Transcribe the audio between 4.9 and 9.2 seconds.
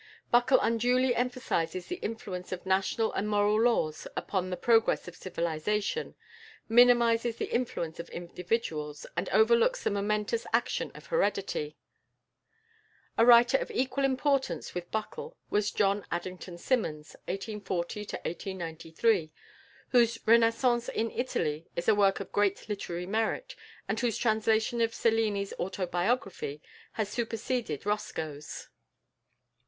of civilisation, minimises the influence of individuals,